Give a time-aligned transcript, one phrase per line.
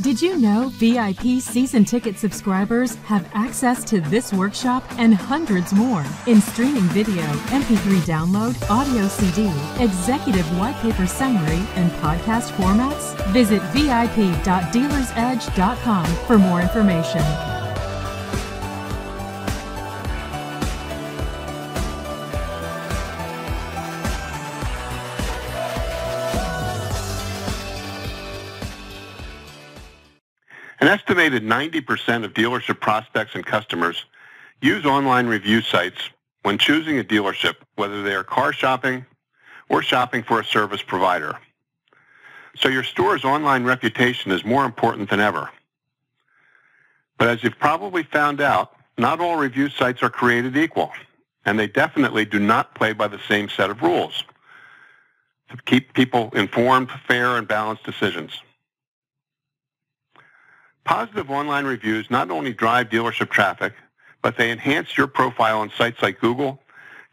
[0.00, 6.04] Did you know VIP season ticket subscribers have access to this workshop and hundreds more
[6.26, 9.52] in streaming video, MP3 download, audio CD,
[9.82, 13.14] executive white paper summary, and podcast formats?
[13.32, 17.53] Visit vip.dealersedge.com for more information.
[30.84, 34.04] An estimated 90% of dealership prospects and customers
[34.60, 36.10] use online review sites
[36.42, 39.06] when choosing a dealership, whether they are car shopping
[39.70, 41.38] or shopping for a service provider.
[42.56, 45.48] So your store's online reputation is more important than ever.
[47.16, 50.92] But as you've probably found out, not all review sites are created equal,
[51.46, 54.22] and they definitely do not play by the same set of rules
[55.48, 58.42] to keep people informed, fair, and balanced decisions.
[60.84, 63.72] Positive online reviews not only drive dealership traffic,
[64.22, 66.60] but they enhance your profile on sites like Google,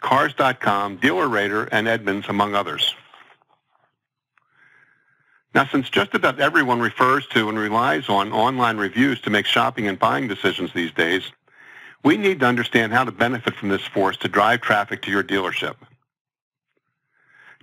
[0.01, 2.95] Cars.com, DealerRater, and Edmunds, among others.
[5.53, 9.87] Now, since just about everyone refers to and relies on online reviews to make shopping
[9.87, 11.23] and buying decisions these days,
[12.03, 15.23] we need to understand how to benefit from this force to drive traffic to your
[15.23, 15.75] dealership.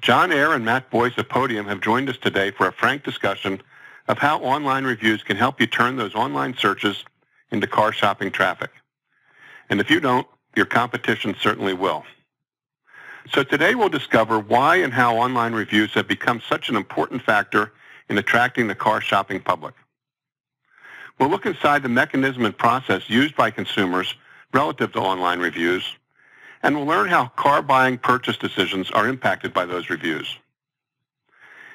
[0.00, 3.60] Jon Eyre and Matt Boyce of Podium have joined us today for a frank discussion
[4.08, 7.04] of how online reviews can help you turn those online searches
[7.50, 8.70] into car shopping traffic.
[9.70, 12.04] And if you don't, your competition certainly will.
[13.32, 17.72] So today we'll discover why and how online reviews have become such an important factor
[18.08, 19.74] in attracting the car shopping public.
[21.18, 24.14] We'll look inside the mechanism and process used by consumers
[24.54, 25.84] relative to online reviews,
[26.62, 30.38] and we'll learn how car buying purchase decisions are impacted by those reviews.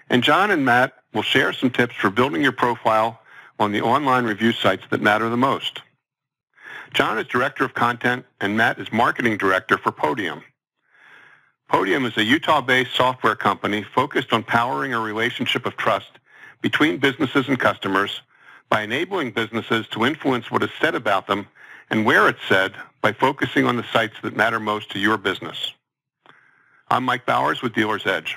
[0.10, 3.20] And Jon and Matt will share some tips for building your profile
[3.60, 5.82] on the online review sites that matter the most.
[6.94, 10.44] Jon is Director of Content and Matt is Marketing Director for Podium.
[11.70, 16.20] Podium is a Utah-based software company focused on powering a relationship of trust
[16.62, 18.22] between businesses and customers
[18.70, 21.48] by enabling businesses to influence what is said about them
[21.90, 25.74] and where it's said by focusing on the sites that matter most to your business.
[26.90, 28.36] I'm Mike Bowers with DealersEdge.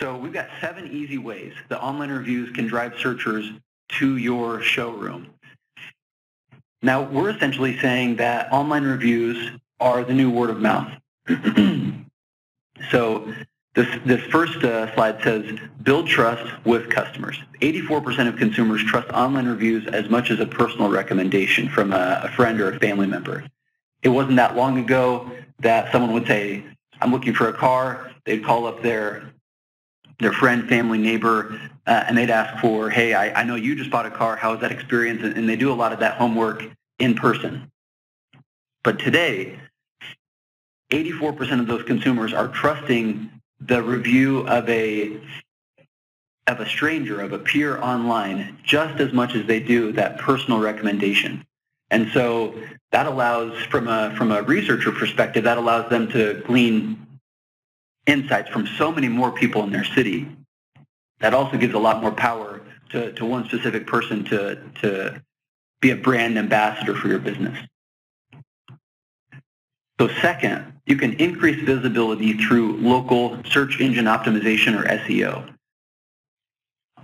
[0.00, 3.50] So we've got seven easy ways that online reviews can drive searchers
[3.98, 5.28] to your showroom.
[6.82, 10.92] Now, we're essentially saying that online reviews are the new word of mouth.
[12.90, 13.32] so
[13.74, 17.38] this, this first uh, slide says, build trust with customers.
[17.60, 22.28] 84% of consumers trust online reviews as much as a personal recommendation from a, a
[22.32, 23.44] friend or a family member.
[24.02, 25.30] It wasn't that long ago
[25.60, 26.64] that someone would say,
[27.00, 28.10] I'm looking for a car.
[28.24, 29.32] They'd call up their
[30.18, 33.90] their friend, family, neighbor, uh, and they'd ask for, hey, I, I know you just
[33.90, 34.36] bought a car.
[34.36, 35.22] How was that experience?
[35.22, 36.64] And, and they do a lot of that homework
[36.98, 37.70] in person.
[38.84, 39.58] But today,
[40.90, 43.30] 84% of those consumers are trusting
[43.60, 45.20] the review of a
[46.48, 50.58] of a stranger, of a peer online, just as much as they do that personal
[50.58, 51.44] recommendation.
[51.92, 52.54] And so
[52.90, 57.06] that allows, from a, from a researcher perspective, that allows them to glean
[58.06, 60.28] insights from so many more people in their city.
[61.20, 65.22] That also gives a lot more power to, to one specific person to, to
[65.80, 67.58] be a brand ambassador for your business.
[70.00, 75.48] So second, you can increase visibility through local search engine optimization or SEO.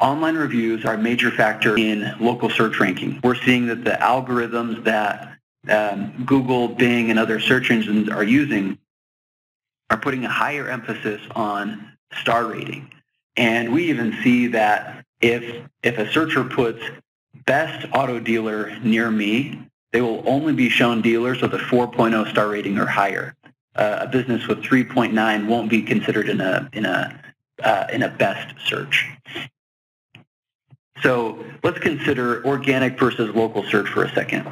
[0.01, 3.21] Online reviews are a major factor in local search ranking.
[3.23, 5.39] We're seeing that the algorithms that
[5.69, 8.79] um, Google, Bing, and other search engines are using
[9.91, 12.91] are putting a higher emphasis on star rating.
[13.37, 16.83] And we even see that if, if a searcher puts
[17.47, 19.61] best auto dealer near me,
[19.93, 23.35] they will only be shown dealers with a 4.0 star rating or higher.
[23.75, 27.21] Uh, a business with 3.9 won't be considered in a, in a,
[27.63, 29.07] uh, in a best search.
[31.03, 34.47] So let's consider organic versus local search for a second.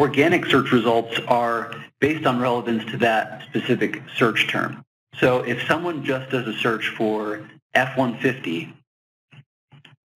[0.00, 4.82] Organic search results are based on relevance to that specific search term.
[5.18, 8.72] So if someone just does a search for F-150,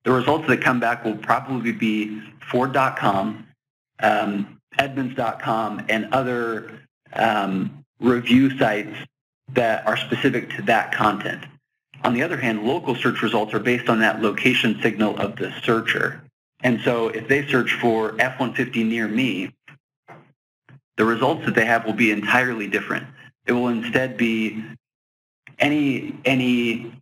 [0.05, 2.19] the results that come back will probably be
[2.51, 3.47] Ford.com,
[4.03, 6.81] um, Edmunds.com, and other
[7.13, 8.97] um, review sites
[9.53, 11.45] that are specific to that content.
[12.05, 15.53] On the other hand, local search results are based on that location signal of the
[15.63, 16.23] searcher.
[16.63, 19.53] And so if they search for F-150 near me,
[20.96, 23.06] the results that they have will be entirely different.
[23.46, 24.64] It will instead be
[25.58, 26.93] any any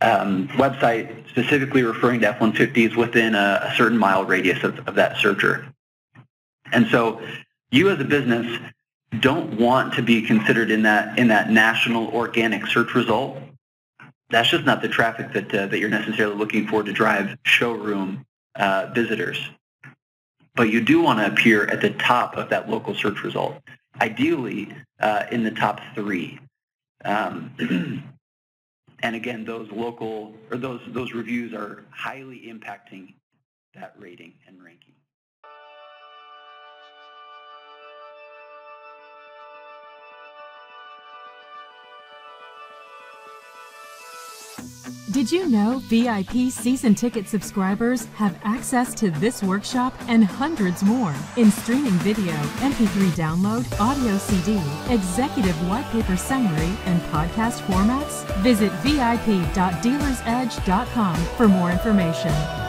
[0.00, 5.16] um, website specifically referring to F-150s within a, a certain mile radius of, of that
[5.16, 5.66] searcher.
[6.72, 7.20] And so
[7.70, 8.60] you as a business
[9.20, 13.38] don't want to be considered in that in that national organic search result.
[14.30, 18.24] That's just not the traffic that uh, that you're necessarily looking for to drive showroom
[18.56, 19.38] uh, visitors.
[20.54, 23.56] But you do want to appear at the top of that local search result,
[24.00, 24.68] ideally
[25.00, 26.38] uh, in the top three.
[27.04, 27.52] Um,
[29.02, 33.14] and again, those local or those those reviews are highly impacting
[33.74, 34.94] that rating and ranking.
[45.10, 51.14] Did you know VIP season ticket subscribers have access to this workshop and hundreds more
[51.36, 52.32] in streaming video,
[52.62, 54.58] MP3 download, audio CD,
[54.92, 58.24] executive white paper summary, and podcast formats?
[58.42, 62.63] Visit vip.dealersedge.com for more information.